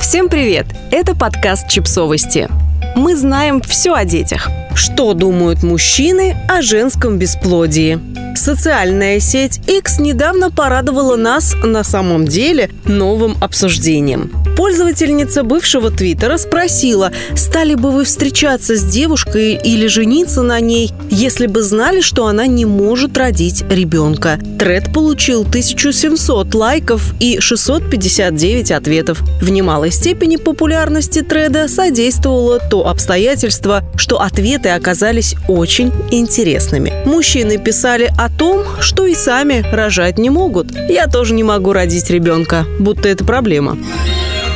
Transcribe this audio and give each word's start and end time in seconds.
Всем 0.00 0.28
привет! 0.28 0.66
Это 0.92 1.14
подкаст 1.16 1.68
«Чипсовости». 1.68 2.48
Мы 2.94 3.16
знаем 3.16 3.60
все 3.60 3.94
о 3.94 4.04
детях. 4.04 4.48
Что 4.74 5.12
думают 5.12 5.64
мужчины 5.64 6.36
о 6.48 6.62
женском 6.62 7.18
бесплодии? 7.18 7.98
Социальная 8.36 9.18
сеть 9.18 9.60
X 9.68 9.98
недавно 9.98 10.52
порадовала 10.52 11.16
нас 11.16 11.54
на 11.64 11.82
самом 11.82 12.26
деле 12.26 12.70
новым 12.84 13.36
обсуждением. 13.40 14.32
Пользовательница 14.58 15.44
бывшего 15.44 15.92
Твиттера 15.92 16.36
спросила, 16.36 17.12
стали 17.36 17.76
бы 17.76 17.92
вы 17.92 18.02
встречаться 18.02 18.74
с 18.74 18.82
девушкой 18.82 19.54
или 19.54 19.86
жениться 19.86 20.42
на 20.42 20.58
ней, 20.58 20.92
если 21.10 21.46
бы 21.46 21.62
знали, 21.62 22.00
что 22.00 22.26
она 22.26 22.48
не 22.48 22.64
может 22.64 23.16
родить 23.16 23.62
ребенка. 23.70 24.40
Тред 24.58 24.92
получил 24.92 25.42
1700 25.42 26.52
лайков 26.56 27.14
и 27.20 27.38
659 27.38 28.72
ответов. 28.72 29.20
В 29.40 29.48
немалой 29.48 29.92
степени 29.92 30.34
популярности 30.34 31.22
треда 31.22 31.68
содействовало 31.68 32.58
то 32.58 32.88
обстоятельство, 32.88 33.84
что 33.94 34.20
ответы 34.20 34.70
оказались 34.70 35.36
очень 35.46 35.92
интересными. 36.10 36.92
Мужчины 37.06 37.58
писали 37.58 38.10
о 38.18 38.28
том, 38.28 38.64
что 38.80 39.06
и 39.06 39.14
сами 39.14 39.64
рожать 39.70 40.18
не 40.18 40.30
могут. 40.30 40.74
Я 40.88 41.06
тоже 41.06 41.34
не 41.34 41.44
могу 41.44 41.72
родить 41.72 42.10
ребенка, 42.10 42.66
будто 42.80 43.08
это 43.08 43.24
проблема 43.24 43.78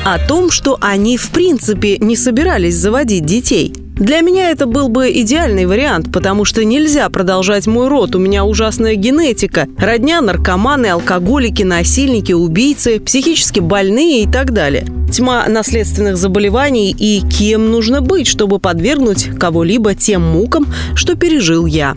о 0.04 0.18
том, 0.18 0.50
что 0.50 0.78
они 0.80 1.16
в 1.16 1.30
принципе 1.30 1.98
не 1.98 2.16
собирались 2.16 2.74
заводить 2.74 3.24
детей. 3.24 3.72
Для 3.94 4.20
меня 4.20 4.50
это 4.50 4.66
был 4.66 4.88
бы 4.88 5.12
идеальный 5.12 5.66
вариант, 5.66 6.10
потому 6.12 6.44
что 6.44 6.64
нельзя 6.64 7.08
продолжать 7.08 7.66
мой 7.66 7.88
род. 7.88 8.16
У 8.16 8.18
меня 8.18 8.44
ужасная 8.44 8.96
генетика. 8.96 9.68
Родня, 9.78 10.20
наркоманы, 10.20 10.86
алкоголики, 10.86 11.62
насильники, 11.62 12.32
убийцы, 12.32 12.98
психически 12.98 13.60
больные 13.60 14.24
и 14.24 14.30
так 14.30 14.52
далее. 14.52 14.86
Тьма 15.12 15.46
наследственных 15.46 16.16
заболеваний 16.16 16.90
и 16.98 17.22
кем 17.28 17.70
нужно 17.70 18.00
быть, 18.00 18.26
чтобы 18.26 18.58
подвергнуть 18.58 19.28
кого-либо 19.38 19.94
тем 19.94 20.22
мукам, 20.22 20.66
что 20.96 21.14
пережил 21.14 21.66
я 21.66 21.96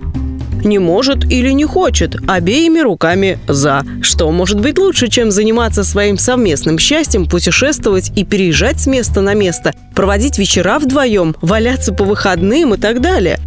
не 0.65 0.79
может 0.79 1.23
или 1.31 1.51
не 1.51 1.65
хочет, 1.65 2.15
обеими 2.27 2.79
руками 2.79 3.39
«за». 3.47 3.83
Что 4.01 4.29
может 4.31 4.59
быть 4.59 4.77
лучше, 4.77 5.07
чем 5.07 5.31
заниматься 5.31 5.83
своим 5.83 6.17
совместным 6.17 6.79
счастьем, 6.79 7.27
путешествовать 7.27 8.11
и 8.15 8.25
переезжать 8.25 8.79
с 8.79 8.87
места 8.87 9.21
на 9.21 9.33
место, 9.33 9.73
проводить 9.93 10.37
вечера 10.37 10.79
вдвоем, 10.79 11.35
валяться 11.41 11.93
по 11.93 12.03
выходным 12.03 12.73
и 12.73 12.77
так 12.77 13.01
далее? 13.01 13.39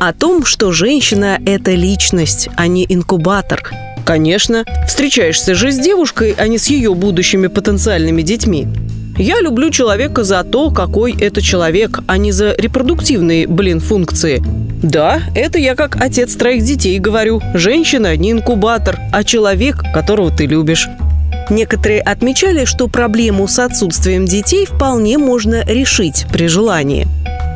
О 0.00 0.12
том, 0.12 0.44
что 0.44 0.72
женщина– 0.72 1.38
это 1.46 1.72
личность, 1.72 2.48
а 2.56 2.66
не 2.66 2.84
инкубатор– 2.88 3.70
Конечно, 4.04 4.64
встречаешься 4.86 5.54
же 5.54 5.72
с 5.72 5.78
девушкой, 5.78 6.34
а 6.36 6.46
не 6.46 6.58
с 6.58 6.66
ее 6.66 6.94
будущими 6.94 7.46
потенциальными 7.46 8.20
детьми. 8.20 8.68
Я 9.16 9.40
люблю 9.40 9.70
человека 9.70 10.24
за 10.24 10.42
то, 10.42 10.70
какой 10.70 11.14
это 11.16 11.40
человек, 11.40 12.00
а 12.08 12.16
не 12.16 12.32
за 12.32 12.54
репродуктивные, 12.58 13.46
блин, 13.46 13.78
функции. 13.78 14.42
Да, 14.82 15.22
это 15.36 15.58
я 15.58 15.76
как 15.76 15.96
отец 16.00 16.34
троих 16.34 16.64
детей 16.64 16.98
говорю. 16.98 17.40
Женщина 17.54 18.16
не 18.16 18.32
инкубатор, 18.32 18.98
а 19.12 19.22
человек, 19.22 19.82
которого 19.94 20.30
ты 20.30 20.46
любишь. 20.46 20.88
Некоторые 21.48 22.00
отмечали, 22.00 22.64
что 22.64 22.88
проблему 22.88 23.46
с 23.46 23.58
отсутствием 23.60 24.24
детей 24.24 24.66
вполне 24.66 25.16
можно 25.16 25.64
решить 25.64 26.26
при 26.32 26.48
желании. 26.48 27.06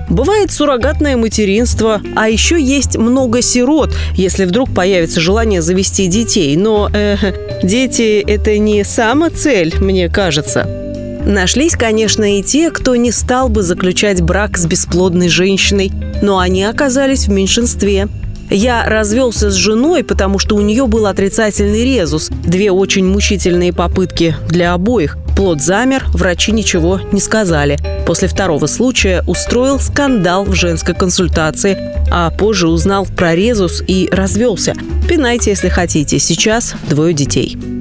Бывает 0.08 0.52
суррогатное 0.52 1.16
материнство, 1.16 2.00
а 2.14 2.28
еще 2.28 2.60
есть 2.60 2.96
много 2.96 3.42
сирот, 3.42 3.94
если 4.14 4.44
вдруг 4.44 4.72
появится 4.72 5.20
желание 5.20 5.60
завести 5.60 6.06
детей. 6.06 6.56
Но 6.56 6.88
э, 6.92 7.16
дети– 7.62 8.24
это 8.26 8.56
не 8.58 8.84
сама 8.84 9.28
цель, 9.30 9.74
мне 9.80 10.08
кажется. 10.08 10.87
Нашлись, 11.24 11.76
конечно, 11.76 12.38
и 12.38 12.42
те, 12.42 12.70
кто 12.70 12.96
не 12.96 13.12
стал 13.12 13.48
бы 13.48 13.62
заключать 13.62 14.22
брак 14.22 14.56
с 14.56 14.66
бесплодной 14.66 15.28
женщиной, 15.28 15.92
но 16.22 16.38
они 16.38 16.64
оказались 16.64 17.26
в 17.26 17.30
меньшинстве. 17.30 18.08
Я 18.50 18.84
развелся 18.86 19.50
с 19.50 19.54
женой, 19.54 20.02
потому 20.04 20.38
что 20.38 20.56
у 20.56 20.60
нее 20.62 20.86
был 20.86 21.06
отрицательный 21.06 21.84
резус. 21.84 22.30
Две 22.30 22.70
очень 22.72 23.04
мучительные 23.04 23.74
попытки 23.74 24.34
для 24.48 24.72
обоих. 24.72 25.18
Плод 25.36 25.62
замер, 25.62 26.04
врачи 26.14 26.50
ничего 26.50 27.00
не 27.12 27.20
сказали. 27.20 27.78
После 28.06 28.26
второго 28.26 28.66
случая 28.66 29.22
устроил 29.26 29.78
скандал 29.78 30.44
в 30.44 30.54
женской 30.54 30.94
консультации, 30.94 31.76
а 32.10 32.30
позже 32.30 32.68
узнал 32.68 33.06
про 33.06 33.34
резус 33.34 33.82
и 33.86 34.08
развелся. 34.10 34.74
Пинайте, 35.08 35.50
если 35.50 35.68
хотите. 35.68 36.18
Сейчас 36.18 36.74
двое 36.88 37.12
детей. 37.12 37.77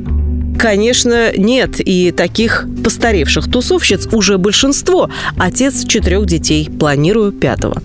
Конечно, 0.57 1.31
нет, 1.37 1.79
и 1.79 2.11
таких 2.11 2.67
постаревших 2.83 3.49
тусовщиц 3.51 4.07
уже 4.11 4.37
большинство. 4.37 5.09
Отец 5.37 5.85
четырех 5.85 6.25
детей, 6.25 6.69
планирую 6.69 7.31
пятого. 7.31 7.81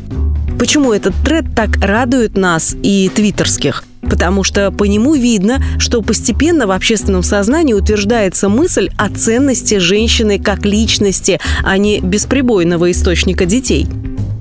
Почему 0.59 0.93
этот 0.93 1.15
тред 1.25 1.45
так 1.55 1.77
радует 1.85 2.37
нас 2.37 2.75
и 2.83 3.11
твиттерских? 3.15 3.85
Потому 4.01 4.43
что 4.43 4.71
по 4.71 4.85
нему 4.85 5.15
видно, 5.15 5.63
что 5.79 6.03
постепенно 6.03 6.67
в 6.67 6.71
общественном 6.71 7.23
сознании 7.23 7.73
утверждается 7.73 8.49
мысль 8.49 8.91
о 8.97 9.09
ценности 9.11 9.79
женщины 9.79 10.39
как 10.39 10.65
личности, 10.65 11.41
а 11.65 11.77
не 11.79 12.01
бесприбойного 12.01 12.91
источника 12.91 13.45
детей. 13.45 13.87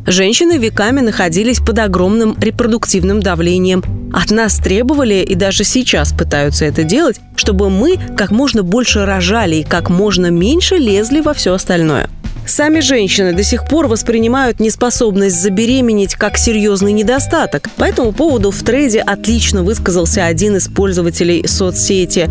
Женщины 0.08 0.58
веками 0.58 1.00
находились 1.02 1.60
под 1.60 1.80
огромным 1.80 2.36
репродуктивным 2.40 3.22
давлением, 3.22 3.84
от 4.14 4.30
нас 4.32 4.58
требовали 4.58 5.24
и 5.24 5.36
даже 5.36 5.64
сейчас 5.64 6.12
пытаются 6.12 6.66
это 6.66 6.84
делать, 6.84 7.22
чтобы 7.36 7.70
мы 7.70 7.98
как 8.18 8.32
можно 8.32 8.64
больше 8.64 9.06
рожали 9.06 9.58
и 9.58 9.64
как 9.64 9.90
можно 9.90 10.28
меньше 10.28 10.76
лезли 10.76 11.22
во 11.22 11.34
все 11.34 11.54
остальное. 11.54 12.10
Сами 12.46 12.80
женщины 12.80 13.34
до 13.34 13.44
сих 13.44 13.68
пор 13.68 13.88
воспринимают 13.88 14.60
неспособность 14.60 15.40
забеременеть 15.42 16.16
как 16.16 16.38
серьезный 16.38 16.92
недостаток. 16.92 17.70
По 17.78 17.84
этому 17.84 18.12
поводу 18.12 18.52
в 18.52 18.62
трейде 18.64 19.00
отлично 19.00 19.64
высказался 19.64 20.26
один 20.26 20.58
из 20.58 20.68
пользователей 20.68 21.48
соцсети. 21.48 22.30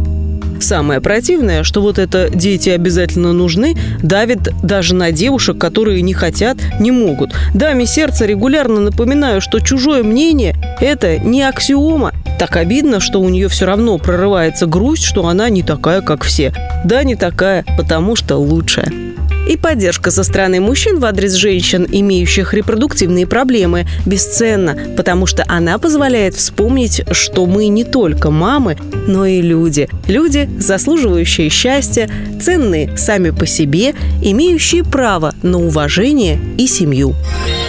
Самое 0.60 1.00
противное, 1.00 1.64
что 1.64 1.80
вот 1.80 1.98
это 1.98 2.28
«дети 2.30 2.68
обязательно 2.68 3.32
нужны» 3.32 3.76
давит 4.02 4.50
даже 4.62 4.94
на 4.94 5.10
девушек, 5.10 5.58
которые 5.58 6.02
не 6.02 6.12
хотят, 6.12 6.58
не 6.78 6.90
могут. 6.90 7.30
Даме 7.54 7.86
сердца 7.86 8.26
регулярно 8.26 8.80
напоминаю, 8.80 9.40
что 9.40 9.60
чужое 9.60 10.02
мнение– 10.02 10.54
это 10.80 11.18
не 11.18 11.42
аксиома. 11.42 12.12
Так 12.38 12.56
обидно, 12.56 13.00
что 13.00 13.20
у 13.20 13.28
нее 13.28 13.48
все 13.48 13.66
равно 13.66 13.98
прорывается 13.98 14.66
грусть, 14.66 15.04
что 15.04 15.26
она 15.26 15.48
не 15.48 15.62
такая, 15.62 16.02
как 16.02 16.24
все. 16.24 16.52
Да, 16.84 17.02
не 17.04 17.16
такая, 17.16 17.64
потому 17.76 18.14
что 18.14 18.36
лучшая. 18.36 19.09
И 19.50 19.56
поддержка 19.56 20.12
со 20.12 20.22
стороны 20.22 20.60
мужчин 20.60 21.00
в 21.00 21.04
адрес 21.04 21.32
женщин, 21.32 21.84
имеющих 21.90 22.54
репродуктивные 22.54 23.26
проблемы, 23.26 23.84
бесценна, 24.06 24.78
потому 24.96 25.26
что 25.26 25.44
она 25.48 25.76
позволяет 25.80 26.36
вспомнить, 26.36 27.02
что 27.10 27.46
мы 27.46 27.66
не 27.66 27.82
только 27.82 28.30
мамы, 28.30 28.76
но 29.08 29.26
и 29.26 29.42
люди. 29.42 29.88
Люди, 30.06 30.48
заслуживающие 30.60 31.48
счастья, 31.48 32.08
ценные 32.40 32.96
сами 32.96 33.30
по 33.30 33.44
себе, 33.44 33.96
имеющие 34.22 34.84
право 34.84 35.34
на 35.42 35.58
уважение 35.58 36.38
и 36.56 36.68
семью. 36.68 37.16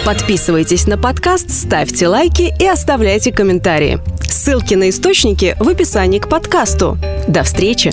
Подписывайтесь 0.04 0.86
на 0.86 0.96
подкаст, 0.96 1.50
ставьте 1.50 2.06
лайки 2.06 2.54
и 2.60 2.64
оставляйте 2.64 3.32
комментарии. 3.32 3.98
Ссылки 4.22 4.74
на 4.74 4.88
источники 4.88 5.56
в 5.58 5.68
описании 5.68 6.20
к 6.20 6.28
подкасту. 6.28 6.96
До 7.26 7.42
встречи! 7.42 7.92